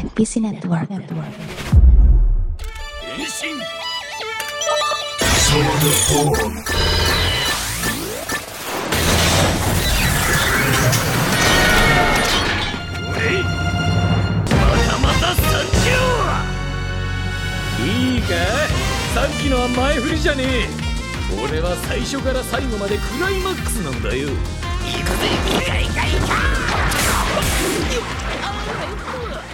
[0.00, 0.88] NPC Network.
[0.88, 1.34] Network.
[3.16, 3.60] 変身
[13.10, 13.42] 俺
[14.56, 15.44] またまた参
[15.84, 15.90] 上
[17.84, 18.28] いいか
[19.14, 20.68] さっきのは前振りじゃねえ
[21.44, 25.79] 俺は最初から最後までクライマックスなんだよ行くぜキライカイカ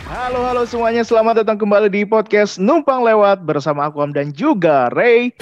[0.07, 4.91] Halo halo semuanya, selamat datang kembali di podcast Numpang Lewat bersama aku Am dan juga
[4.91, 5.35] Ray.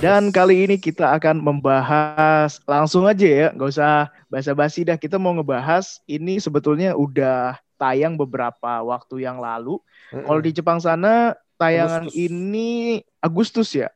[0.00, 4.96] Dan kali ini kita akan membahas langsung aja ya, nggak usah basa-basi dah.
[4.96, 9.76] Kita mau ngebahas ini sebetulnya udah tayang beberapa waktu yang lalu.
[10.08, 12.16] Kalau di Jepang sana tayangan Agustus.
[12.16, 13.92] ini Agustus ya.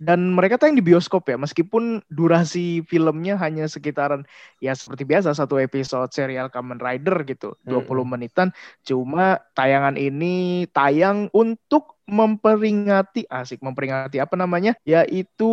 [0.00, 4.24] Dan mereka tayang di bioskop ya, meskipun durasi filmnya hanya sekitaran
[4.62, 8.08] ya seperti biasa satu episode serial Kamen Rider gitu, 20 Mm-mm.
[8.08, 8.48] menitan.
[8.86, 15.50] Cuma tayangan ini tayang untuk memperingati asik memperingati apa namanya yaitu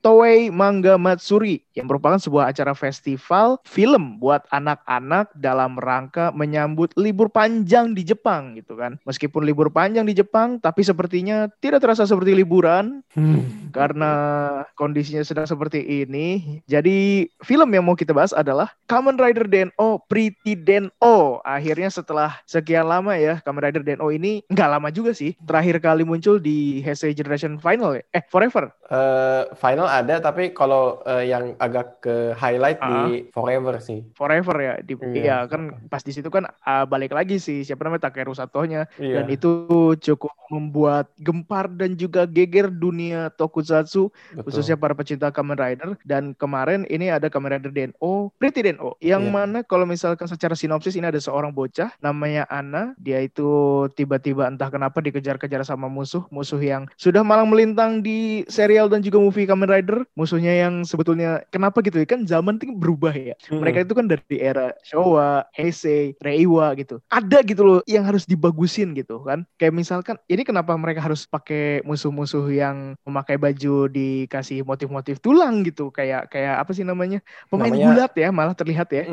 [0.00, 7.28] Toei Manga Matsuri yang merupakan sebuah acara festival film buat anak-anak dalam rangka menyambut libur
[7.30, 12.32] panjang di Jepang gitu kan meskipun libur panjang di Jepang tapi sepertinya tidak terasa seperti
[12.34, 13.04] liburan
[13.70, 14.12] karena
[14.74, 16.60] kondisinya sedang seperti ini.
[16.66, 21.38] Jadi film yang mau kita bahas adalah Kamen Rider Den-O Pretty Den-O.
[21.42, 25.34] Akhirnya setelah sekian lama ya Kamen Rider Den-O ini nggak lama juga sih.
[25.42, 28.02] Terakhir kali muncul di Heisei Generation Final ya.
[28.14, 28.70] Eh Forever.
[28.86, 34.06] Eh, final ada tapi kalau eh, yang agak ke highlight di Forever sih.
[34.14, 34.74] Forever ya.
[34.78, 35.16] Di, Iya.
[35.20, 39.22] Iya kan pas di situ kan ah, balik lagi sih siapa namanya Takeru Satonya Iya.
[39.22, 39.50] dan itu
[39.96, 44.42] cukup membuat gempar dan juga geger dunia tokusatsu Betul.
[44.44, 49.24] khususnya para pecinta Kamen Rider dan kemarin ini ada Kamen Rider Den-O, Pretty Den-O yang
[49.24, 49.32] Iya.
[49.32, 53.46] mana kalau misalkan secara sinopsis ini ada seorang bocah namanya Ana, dia itu
[53.94, 59.22] tiba-tiba entah kenapa dikejar-kejar sama musuh, musuh yang sudah malang melintang di serial dan juga
[59.22, 63.38] movie Kamen Rider, musuhnya yang sebetulnya kenapa gitu ya kan zaman itu berubah ya.
[63.48, 63.62] Mm-mm.
[63.62, 66.98] Mereka itu kan dari era Showa, Heisei, Reiwa gitu.
[67.08, 69.46] Ada gitu loh yang harus dibagusin gitu kan.
[69.56, 75.94] Kayak misalkan ini kenapa mereka harus pakai musuh-musuh yang memakai baju dikasih motif-motif tulang gitu.
[75.94, 77.22] Kayak kayak apa sih namanya?
[77.46, 79.04] Pemain Namanya- gulat ya malah terlihat ya.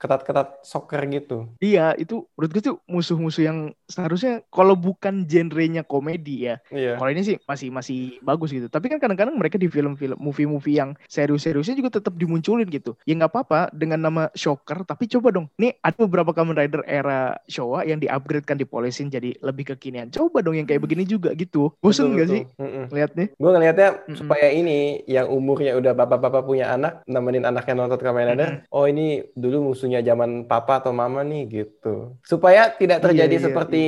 [0.00, 1.50] Ketat-ketat soccer gitu.
[1.58, 3.58] Iya, itu menurut gue tuh musuh-musuh yang
[3.90, 6.62] seharusnya kalau bukan genrenya komedi ya.
[6.70, 6.94] Iya.
[6.94, 8.70] Kalau ini sih masih masih bagus gitu.
[8.70, 12.94] Tapi kan kadang-kadang mereka di film-film movie-movie yang serius-seriusnya juga tetap dimunculin gitu.
[13.02, 15.50] Ya nggak apa-apa dengan nama Shocker, tapi coba dong.
[15.58, 20.14] Nih ada beberapa Kamen Rider era Showa yang di-upgrade kan dipolisin jadi lebih kekinian.
[20.14, 21.74] Coba dong yang kayak begini juga gitu.
[21.82, 22.36] Bosen Betul, nggak betul.
[22.36, 22.84] sih Mm-mm.
[22.94, 23.28] lihat nih?
[23.34, 24.14] Gue ngelihatnya Mm-mm.
[24.14, 28.50] supaya ini yang umurnya udah bapak-bapak punya anak nemenin anaknya nonton Kamen Rider.
[28.70, 32.14] Oh ini dulu musuhnya zaman papa atau mama nih gitu.
[32.22, 33.84] Supaya tidak terjadi Iya, iya, seperti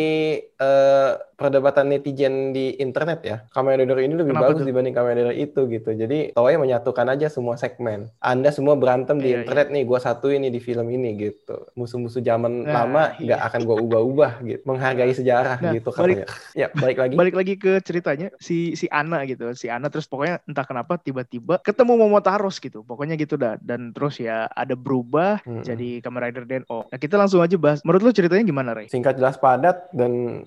[0.56, 3.36] eh, perdebatan netizen di internet ya.
[3.46, 4.68] Kamen Rider ini lebih Kenapa bagus tuh?
[4.68, 5.90] dibanding Kamen Rider itu gitu.
[5.92, 8.08] Jadi Toei menyatukan aja semua segmen.
[8.18, 9.38] Anda semua berantem di Iya, iya.
[9.42, 11.68] internet nih, gua satu ini di film ini gitu.
[11.74, 13.36] Musuh-musuh zaman Nah, lama iya.
[13.36, 14.62] nggak akan gua ubah-ubah gitu.
[14.64, 16.56] Menghargai sejarah Nah, gitu balik- katanya.
[16.56, 17.14] Ya balik lagi.
[17.14, 19.52] Balik lagi ke ceritanya si si Ana gitu.
[19.52, 22.80] Si Ana terus pokoknya entah kenapa tiba-tiba ketemu Momotaros gitu.
[22.80, 23.60] Pokoknya gitu dah.
[23.60, 25.60] Dan terus ya ada berubah Mm-mm.
[25.60, 26.86] jadi Kamen Rider Den-O.
[26.86, 27.82] Nah, kita langsung aja bahas.
[27.82, 28.86] Menurut lu ceritanya gimana, Ray?
[28.86, 30.42] Singkat jelas padat dan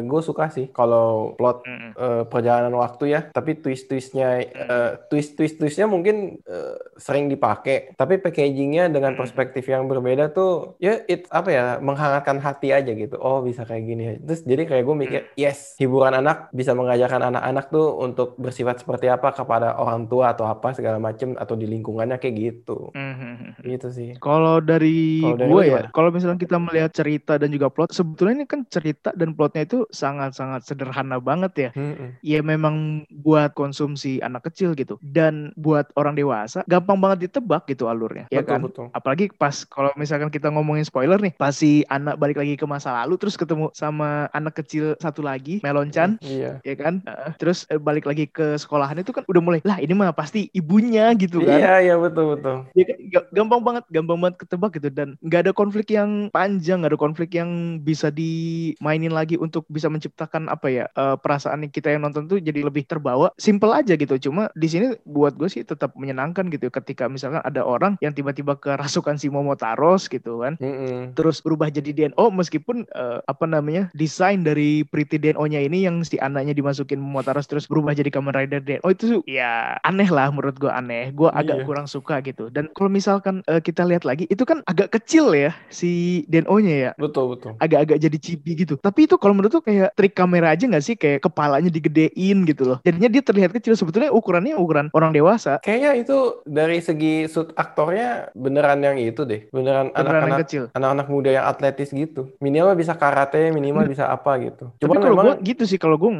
[0.00, 0.93] gue suka sih kalau
[1.34, 1.90] plot Mm-mm.
[1.94, 3.20] eh, perjalanan waktu ya.
[3.30, 7.94] Tapi twist-twistnya, eh, twist-twist-twistnya mungkin eh, sering dipakai.
[7.94, 9.20] Tapi packagingnya dengan Mm.
[9.20, 13.14] perspektif yang berbeda tuh, ya it apa ya menghangatkan hati aja gitu.
[13.16, 14.04] Oh bisa kayak gini.
[14.20, 19.06] Terus jadi kayak gue mikir, yes hiburan anak bisa mengajarkan anak-anak tuh untuk bersifat seperti
[19.06, 22.90] apa kepada orang tua atau apa segala macem atau di lingkungannya kayak gitu.
[22.92, 23.62] Mhm.
[23.62, 24.10] Gitu sih.
[24.18, 28.42] Kalau dari Kalau dari gue ya, kalau misalnya kita melihat cerita dan juga plot, sebetulnya
[28.42, 31.70] ini kan cerita dan plotnya itu sangat-sangat sederhana banget ya.
[31.76, 32.18] Mm-mm.
[32.20, 34.98] Ya memang buat konsumsi anak kecil gitu.
[35.00, 38.26] Dan buat orang dewasa, gampang banget ditebak gitu alurnya.
[38.28, 38.60] Ya Betul kan?
[38.66, 38.86] betul.
[38.92, 42.90] Apalagi pas kalau misalkan kita ngomongin spoiler nih, pas si anak balik lagi ke masa
[43.04, 46.58] lalu, terus ketemu sama anak kecil satu lagi, Melonchan, Iya.
[46.66, 47.00] ya kan?
[47.04, 47.30] Heeh.
[47.38, 51.12] terus eh, balik lagi ke sekolahan itu kan udah mulai, lah ini mah pasti ibunya
[51.14, 51.58] gitu kan.
[51.60, 52.66] Iya iya betul betul.
[52.74, 56.82] Ya kan, ga- gampang banget, gampang banget ketebak gitu dan nggak ada konflik yang panjang,
[56.82, 61.94] nggak ada konflik yang bisa dimainin lagi untuk bisa menciptakan apa ya eh, perasaan kita
[61.94, 63.30] yang nonton tuh jadi lebih terbawa.
[63.38, 67.62] Simple aja gitu, cuma di sini buat gue sih tetap menyenangkan gitu ketika misalkan ada
[67.62, 71.14] orang yang tiba-tiba kerasukan si Momotaros gitu kan Mm-mm.
[71.14, 76.18] terus berubah jadi DNO meskipun eh, apa namanya desain dari Pretty DNO-nya ini yang si
[76.18, 80.56] anaknya dimasukin Momotaros terus berubah jadi Kamen Rider DNO itu tuh ya aneh lah menurut
[80.58, 81.66] gue aneh gue agak Iya.
[81.68, 85.54] kurang suka gitu dan kalau misalkan eh, kita lihat lagi itu kan agak kecil ya
[85.68, 87.54] si DNO-nya ya Betul betul.
[87.60, 88.74] agak-agak jadi chibi gitu.
[88.74, 92.62] Tapi itu kalau menurut tuh kayak trik kamera aja nggak sih kayak kepalanya digedein gitu
[92.64, 92.78] loh.
[92.82, 95.58] Jadinya dia terlihat kecil sebetulnya ukurannya ukuran orang dewasa.
[95.60, 99.46] Kayaknya itu dari segi sud aktornya beneran yang itu deh.
[99.50, 100.62] Beneran anak-anak kecil.
[100.74, 102.32] anak-anak muda yang atletis gitu.
[102.40, 104.70] Minimal bisa karate, minimal bisa apa gitu.
[104.78, 106.10] Tapi Cuman kalau memang gue gitu sih kalau gue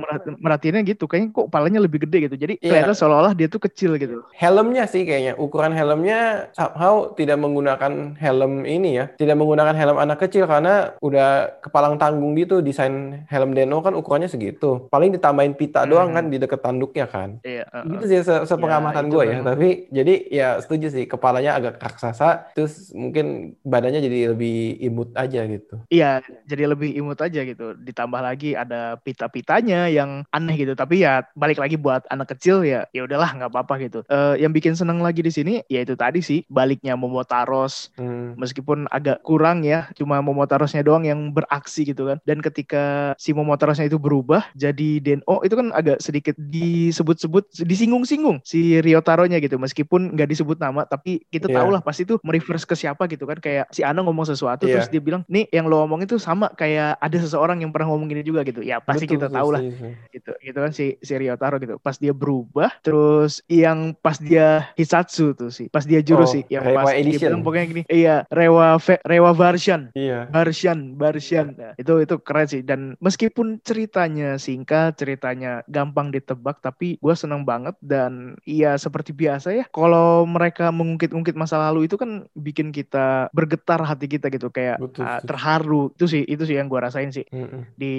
[0.41, 2.37] merhatiinnya gitu kayaknya kok kepalanya lebih gede gitu.
[2.37, 2.71] Jadi Iya.
[2.71, 4.23] kelihatan seolah-olah dia tuh kecil gitu.
[4.35, 9.05] helmnya sih kayaknya ukuran helmnya somehow tidak menggunakan helm ini ya.
[9.15, 14.31] Tidak menggunakan helm anak kecil karena udah kepalang tanggung gitu desain helm Deno kan ukurannya
[14.35, 14.91] segitu.
[14.91, 16.17] Paling ditambahin pita doang Hmm.
[16.17, 17.39] kan di deket tanduknya kan.
[17.41, 17.65] Iya.
[17.65, 17.87] uh-uh.
[17.89, 19.31] Gitu sih se- sepengamatan Ya, gue ya.
[19.33, 19.47] memang.
[19.47, 23.27] Tapi jadi ya setuju sih kepalanya agak raksasa terus mungkin
[23.63, 25.79] badannya jadi lebih imut aja gitu.
[25.87, 27.77] Iya, jadi lebih imut aja gitu.
[27.77, 30.75] Ditambah lagi ada pita-pitanya yang aneh gitu.
[30.75, 34.01] Tapi ya balik lagi buat anak kecil ya, ya udahlah nggak apa-apa gitu.
[34.07, 38.33] Eh, yang bikin seneng lagi di sini ya itu tadi sih baliknya Momotaros Hmm.
[38.35, 43.85] meskipun agak kurang ya cuma Momotarosnya doang yang beraksi gitu kan dan ketika si Momotarosnya
[43.85, 44.24] itu berubah
[44.55, 50.85] jadi Deno itu kan agak sedikit disebut-sebut disinggung-singgung si Ryotaronya gitu meskipun nggak disebut nama
[50.85, 51.61] tapi kita Iya.
[51.61, 54.81] tahu lah pasti tuh mereverse ke siapa gitu kan kayak si Ana ngomong sesuatu Iya.
[54.81, 58.09] terus dia bilang nih yang lo omong itu sama kayak ada seseorang yang pernah ngomong
[58.09, 59.93] ini juga gitu ya pasti Betul kita tahu lah sih.
[60.11, 65.35] gitu gitu kan si si Ryotaro gitu pas dia berubah terus yang pas dia Hisatsu
[65.35, 67.29] tuh sih pas dia juru Oh, sih yang Reiwa pas dia Edition.
[67.29, 70.27] bilang pokoknya gini iya Rewa Rewa version Iya.
[70.27, 71.53] Barsian, Barsian.
[71.53, 73.61] Nah, itu itu keren sih dan meskipun
[74.05, 80.29] ceritanya singkat, ceritanya gampang ditebak tapi gue seneng banget dan iya seperti biasa ya kalau
[80.29, 85.25] mereka mengungkit-ungkit masa lalu itu kan bikin kita bergetar hati kita gitu kayak Betul, setuju.
[85.25, 85.83] terharu.
[85.97, 87.65] Itu sih itu sih yang gue rasain sih Mm-mm.
[87.81, 87.95] di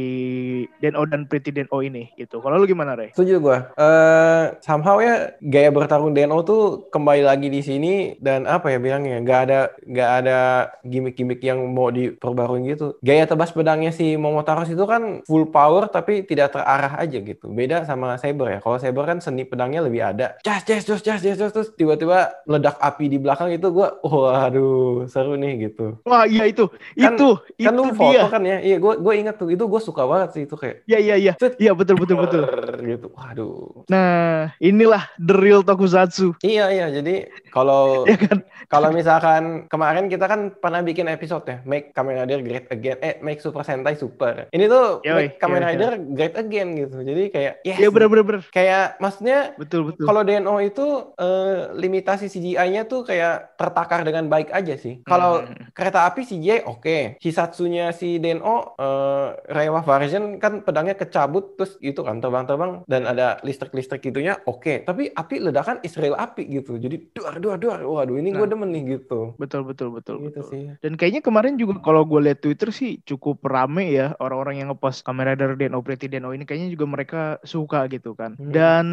[0.78, 2.38] Deno dan Pretty Deno ini gitu.
[2.38, 3.10] Kalau lu gimana, Rey?
[3.18, 3.58] Setuju gue.
[3.82, 9.18] Eh somehow ya gaya bertarung Deno tuh kembali lagi di sini dan apa ya bilangnya
[9.26, 10.38] nggak ada nggak ada
[10.86, 12.94] gimmick-gimmick yang mau diperbarui gitu.
[13.02, 17.48] Gaya tebas pedangnya si Momotaros itu kan full power tapi tidak terarah aja gitu.
[17.48, 18.60] Beda sama Saber ya.
[18.60, 20.36] Kalau Saber kan seni pedangnya lebih ada.
[20.44, 25.36] Jas, jas, jas, jas, jas, terus tiba-tiba meledak api di belakang itu gue, waduh seru
[25.36, 25.98] nih gitu.
[26.04, 26.68] Wah, iya itu.
[26.68, 27.96] Kan- itu Kan itu lu dia.
[27.96, 28.58] foto kan ya?
[28.60, 29.48] Iya, gue gue inget tuh.
[29.48, 30.84] Itu gue suka banget sih itu kayak.
[30.86, 31.34] Iya, iya, iya.
[31.56, 32.44] Iya, betul betul betul.
[32.84, 33.08] gitu.
[33.16, 33.88] Waduh.
[33.88, 36.36] Nah, inilah the real tokusatsu.
[36.42, 38.44] Iya iya jadi kalau Ya kan?
[38.68, 43.16] kalau misalkan kemarin kita kan pernah bikin episode ya Make Kamen Rider Great Again eh
[43.20, 44.50] Make Super Sentai Super.
[44.50, 46.98] Ini tuh Yoi, Make Kamen yoi, Rider Great Again gitu.
[47.00, 47.78] Jadi kayak yes.
[47.78, 48.42] Iya bener bener bener.
[48.48, 50.04] Kayak maksudnya Betul betul.
[50.04, 50.86] kalau DNO itu
[51.16, 55.02] eh, limitasi CGI-nya tuh kayak tertakar dengan baik aja sih.
[55.02, 55.68] Kalau Hmm.
[55.72, 57.20] kereta api CGI oke.
[57.20, 63.38] Hisatsunya si DNO eh, Reiwa version kan pedangnya kecabut terus itu kan terbang-terbang dan ada
[63.42, 64.84] listrik-listrik gitunya oke.
[64.84, 66.76] Tapi api ledakan Israel api gitu.
[66.76, 67.80] Jadi duar duar duar.
[67.82, 68.48] Waduh ini gue Nah.
[68.48, 69.36] demen nih gitu.
[69.36, 70.44] Betul betul betul Gitu betul.
[70.48, 70.64] sih.
[70.80, 75.04] Dan kayaknya kemarin juga kalau gue lihat Twitter sih cukup rame ya orang-orang yang ngepost
[75.04, 75.28] Kamen
[75.76, 78.40] Deno Pretty Deno ini kayaknya juga mereka suka gitu kan.
[78.40, 78.52] Hmm.
[78.56, 78.86] Dan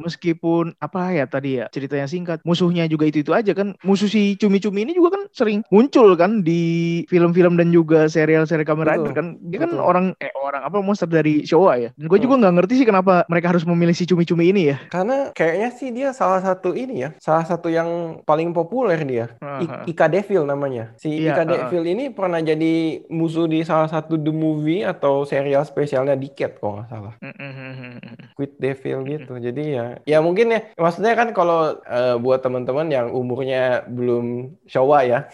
[0.00, 3.76] meskipun apa ya tadi ya ceritanya singkat, musuhnya juga itu-itu aja kan.
[3.84, 8.86] Musuh si Cumi-Cumi ini juga kan sering muncul kan di film-film dan juga serial-serial Betul,
[8.88, 9.26] Rider kan.
[9.52, 9.84] Dia kan betul.
[9.84, 11.90] orang eh orang apa monster dari Showa ya.
[12.00, 12.24] Dan gue Hmm.
[12.24, 14.76] juga nggak ngerti sih kenapa mereka harus memilih si Cumi-Cumi ini ya.
[14.88, 19.26] Karena kayaknya sih dia salah satu ini ya, salah satu yang paling populer dia.
[19.42, 19.92] I-.
[19.92, 20.94] Ika Devil namanya.
[20.96, 21.50] Si Iya, Ika uh-uh.
[21.66, 26.78] Devil ini pernah jadi musuh di salah satu The Movie atau serial spesialnya Diket kalau
[26.78, 27.14] nggak salah.
[27.18, 27.98] Mm-mm.
[28.38, 29.34] Quit Devil gitu.
[29.42, 30.60] Jadi ya, ya mungkin ya.
[30.78, 35.26] Maksudnya kan kalau eh, buat teman-teman yang umurnya belum Showa ya.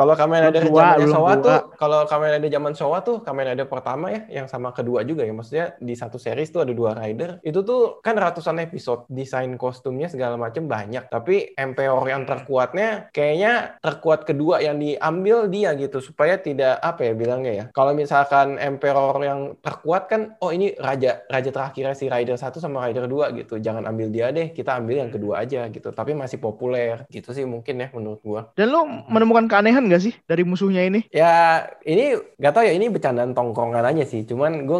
[0.00, 4.08] Kalau Kamen Rider belum Showa tuh, kalau Kamen Rider zaman Showa tuh Kamen Rider pertama
[4.08, 5.36] ya, yang sama kedua juga ya.
[5.36, 7.36] Maksudnya di satu series tuh ada dua rider.
[7.44, 11.12] Itu tuh kan ratusan episode, desain kostumnya segala macam banyak.
[11.12, 17.12] Tapi Emperor yang terkuatnya kayaknya terkuat kedua yang diambil dia gitu supaya tidak apa ya
[17.12, 17.64] bilangnya ya.
[17.76, 22.88] Kalau misalkan Emperor yang terkuat kan, oh ini raja raja terakhirnya si Rider 1 sama
[22.88, 23.60] Rider 2 gitu.
[23.60, 25.92] Jangan ambil dia deh, kita ambil yang kedua aja gitu.
[25.92, 28.48] Tapi masih populer gitu sih mungkin ya menurut gua.
[28.56, 31.02] Dan lo menemukan keanehan nggak sih dari musuhnya ini?
[31.10, 34.22] Ya, ini gak tau ya, ini bercandaan tongkrongan aja sih.
[34.22, 34.78] Cuman gue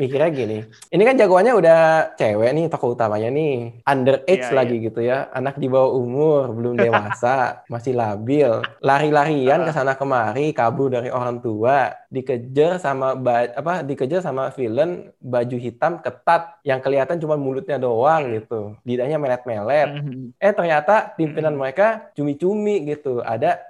[0.00, 1.80] mikirnya gini, ini kan jagoannya udah
[2.16, 3.84] cewek nih, tokoh utamanya nih.
[3.84, 8.64] Underage Iya, lagi gitu ya, anak di bawah umur, belum dewasa, masih labil.
[8.80, 13.12] Lari-larian ke sana kemari, kabur dari orang tua, dikejar sama
[13.52, 18.78] apa dikejar sama villain baju hitam ketat yang kelihatan cuma mulutnya doang gitu.
[18.88, 19.88] Lidahnya melet-melet.
[20.00, 20.40] Mhm.
[20.40, 21.60] Eh ternyata pimpinan Mm-mm.
[21.60, 23.60] mereka cumi-cumi gitu, ada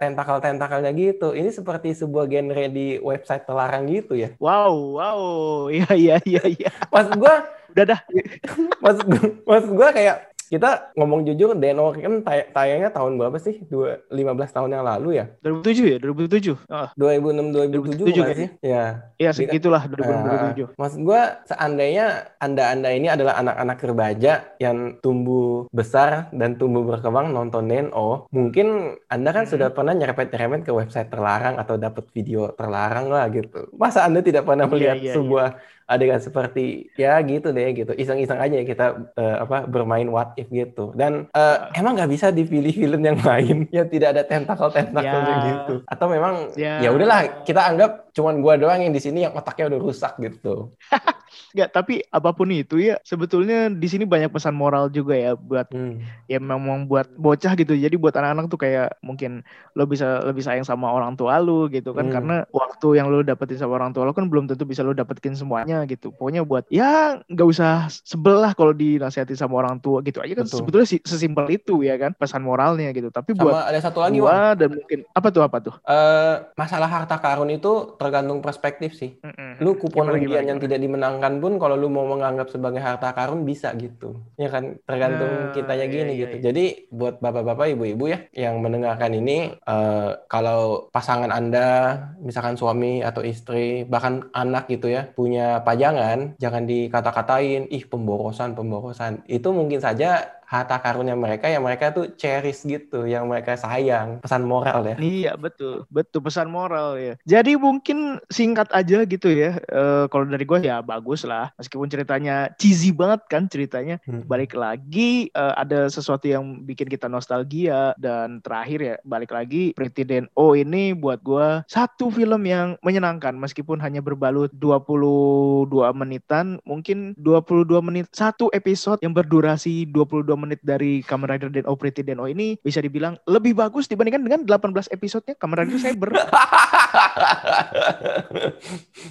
[0.58, 1.28] tentakel-tentakelnya gitu.
[1.38, 4.34] Ini seperti sebuah genre di website terlarang gitu ya.
[4.42, 5.20] Wow, wow,
[5.74, 6.70] iya iya iya iya.
[6.90, 8.00] Maksud gua, Udah dah.
[8.82, 9.06] maksud
[9.46, 10.16] maksud gua kayak
[10.48, 13.60] kita ngomong jujur, Deno kan tay- tayangnya tahun berapa sih?
[13.62, 15.24] Dua, 15 tahun yang lalu ya?
[15.40, 16.56] 2007 ya, 2007.
[16.66, 18.48] Ah, 2006 2007 bukan 2007 sih?
[18.58, 18.84] Ya.
[19.14, 20.66] iya Dia kan- segitulah Ah, 2007.
[20.74, 22.06] maksud gua seandainya
[22.38, 25.38] anda-anda ini adalah anak-anak kerbaja yang tumbuh
[25.70, 28.66] besar dan tumbuh berkembang nonton Deno, mungkin
[29.06, 29.50] anda kan Mhm.
[29.50, 33.68] sudah pernah nyerempet-nyerempet ke website terlarang atau dapat video terlarang lah gitu.
[33.74, 35.14] Masa anda tidak pernah melihat iya, iya.
[35.14, 35.48] sebuah
[35.88, 40.46] adegan seperti ya gitu deh gitu, iseng-iseng aja ya kita eh, apa bermain what if
[40.48, 40.92] gitu.
[40.92, 41.72] Dan Ah.
[41.72, 45.44] emang nggak bisa dipilih film yang lain yang tidak ada tentakel-tentakelnya Ya.
[45.48, 45.74] gitu.
[45.84, 46.78] Atau memang Ya.
[46.78, 50.76] ya udahlah kita anggap cuman gua doang yang di sini yang otaknya udah rusak gitu.
[51.52, 55.68] Enggak, tapi apa pun itu ya sebetulnya di sini banyak pesan moral juga ya buat
[55.68, 56.00] Hmm.
[56.26, 57.72] ya memang buat bocah gitu.
[57.72, 61.92] Jadi buat anak-anak tuh kayak mungkin lo bisa lebih sayang sama orang tua lu gitu
[61.92, 62.14] kan Hmm.
[62.14, 65.36] karena waktu yang lo dapetin sama orang tua lo kan belum tentu bisa lo dapetin
[65.36, 66.10] semuanya gitu.
[66.14, 70.44] Pokoknya buat ya nggak usah sebel lah kalau dinasihati sama orang tua gitu aja kan
[70.46, 70.58] Betul.
[70.64, 73.08] sebetulnya si- sesimpel itu ya kan pesan moralnya gitu.
[73.08, 75.74] Tapi buat Sama ada satu lagi, gua dan mungkin apa tuh apa tuh?
[75.84, 79.18] Eh, masalah harta karun itu tergantung perspektif sih.
[79.20, 79.60] Mm-mm.
[79.60, 80.64] Lu kupon Gimana, undian gimana, yang gimana?
[80.64, 80.78] tidak
[81.18, 84.22] dimenangkan pun kalau lu mau menganggap sebagai harta karun bisa gitu.
[84.38, 86.36] Ya kan tergantung Nah, kitanya iya, gini iya, gitu.
[86.38, 86.44] iya.
[86.50, 93.26] Jadi buat bapak-bapak, ibu-ibu ya yang mendengarkan ini eh, kalau pasangan Anda misalkan suami atau
[93.26, 99.26] istri bahkan anak gitu ya punya pajangan jangan dikata-katain ih pemborosan pemborosan.
[99.26, 104.24] Itu mungkin saja harta karunnya mereka yang mereka tuh cherish gitu, yang mereka sayang.
[104.24, 104.96] Pesan moral ya.
[104.96, 107.14] Iya betul, betul pesan moral ya.
[107.28, 109.60] Jadi mungkin singkat aja gitu ya.
[109.60, 111.52] Eh, kalau dari gue ya bagus lah.
[111.60, 114.00] Meskipun ceritanya cheesy banget kan ceritanya.
[114.08, 114.24] Hmm.
[114.24, 120.08] Balik lagi eh, ada sesuatu yang bikin kita nostalgia dan terakhir ya balik lagi Pretty
[120.08, 127.12] Den O ini buat gue satu film yang menyenangkan meskipun hanya berbalut 22 menitan, mungkin
[127.20, 132.22] 22 menit satu episode yang berdurasi 22 menit dari Kamen Rider Den O Pretty Den
[132.22, 136.10] O ini bisa dibilang lebih bagus dibandingkan dengan 18 episodenya Kamen Rider Saber.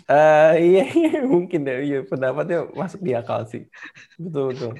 [0.07, 3.67] Eh iya, iya, mungkin deh, iya pendapatnya masuk di akal sih.
[4.15, 4.71] Betul betul.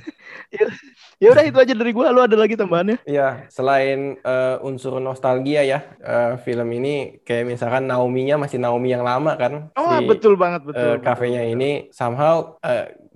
[1.22, 2.12] ya udah itu aja dari gua.
[2.16, 3.04] Lu ada lagi tambahannya?
[3.04, 9.04] Iya, selain eh, unsur nostalgia ya, eh, film ini kayak misalkan Naomi-nya masih Naomi yang
[9.04, 10.96] lama kan, Oh si betul banget betul.
[10.96, 11.54] betul, kafenya betul.
[11.60, 12.56] ini somehow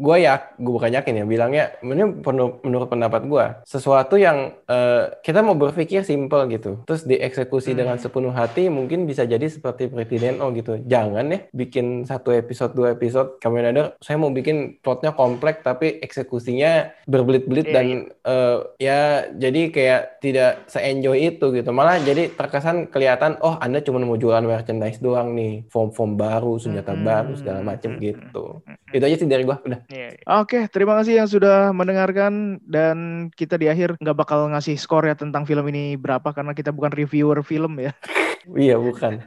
[0.02, 2.26] gue ya, gue bukan yakin ya, bilangnya menurut
[2.62, 7.80] menurut pendapat gue sesuatu yang eh, kita mau berpikir simple gitu, terus dieksekusi Hmm.
[7.80, 10.82] dengan sepenuh hati mungkin bisa jadi seperti Pretty Den O gitu.
[10.82, 16.02] Jangan ya bikin satu episode dua episode Kamen Rider, saya mau bikin plotnya kompleks tapi
[16.02, 16.72] eksekusinya
[17.06, 17.86] berbelit-belit Iya, dan
[18.26, 19.00] eh, ya
[19.32, 21.70] jadi kayak tidak se-enjoy itu gitu.
[21.70, 26.92] Malah jadi terkesan kelihatan oh Anda cuma mau jualan merchandise doang nih, form-form baru, senjata
[26.92, 27.06] Hmm.
[27.06, 28.02] baru segala macem Hmm.
[28.02, 28.46] gitu.
[28.90, 29.80] Itu aja sih dari gua udah.
[29.92, 30.26] Iya, iya.
[30.40, 35.14] Oke, terima kasih yang sudah mendengarkan dan kita di akhir nggak bakal ngasih skor ya
[35.14, 37.92] tentang film ini berapa karena kita bukan reviewer film ya.
[38.42, 39.22] Iya bukan.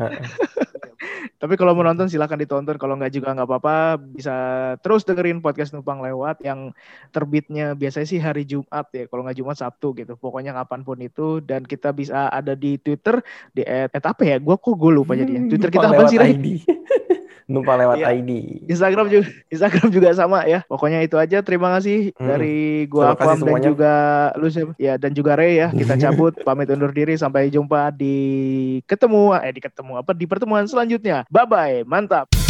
[1.44, 4.00] Tapi kalau mau nonton silahkan ditonton, kalau nggak juga nggak apa-apa.
[4.00, 4.34] Bisa
[4.80, 6.74] terus dengerin podcast Numpang Lewat yang
[7.14, 10.18] terbitnya biasanya sih hari Jumat ya, kalau nggak Jumat Sabtu gitu.
[10.18, 13.20] Pokoknya kapan pun itu dan kita bisa ada di Twitter
[13.52, 14.36] di at, at apa ya?
[14.42, 15.46] Gua kok gue lupa jadinya.
[15.46, 16.18] Twitter kita apa sih?
[16.18, 16.46] ID.
[17.44, 18.06] Numpang lewat Iya.
[18.14, 18.30] ID.
[18.66, 20.64] Instagram juga Instagram juga sama ya.
[20.64, 21.40] Pokoknya itu aja.
[21.40, 22.26] Terima kasih Hmm.
[22.26, 23.66] dari gua Aquam dan semuanya.
[23.66, 23.94] juga
[24.36, 24.46] lu?
[24.76, 25.68] Ya dan juga Ray ya.
[25.70, 28.16] Kita cabut pamit undur diri sampai jumpa di
[28.84, 31.24] ketemu eh di ketemu apa di pertemuan selanjutnya.
[31.28, 31.76] Bye bye.
[31.84, 32.43] Mantap.